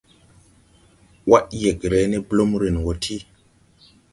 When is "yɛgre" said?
1.61-1.99